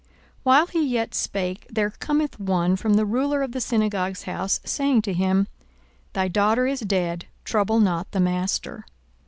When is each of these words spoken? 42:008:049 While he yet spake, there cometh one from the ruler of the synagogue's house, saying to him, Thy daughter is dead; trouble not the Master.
42:008:049 0.01 0.09
While 0.45 0.65
he 0.65 0.83
yet 0.87 1.13
spake, 1.13 1.67
there 1.69 1.91
cometh 1.91 2.39
one 2.39 2.75
from 2.75 2.95
the 2.95 3.05
ruler 3.05 3.43
of 3.43 3.51
the 3.51 3.61
synagogue's 3.61 4.23
house, 4.23 4.59
saying 4.65 5.03
to 5.03 5.13
him, 5.13 5.47
Thy 6.13 6.27
daughter 6.27 6.65
is 6.65 6.79
dead; 6.79 7.25
trouble 7.43 7.79
not 7.79 8.09
the 8.09 8.19
Master. 8.19 8.87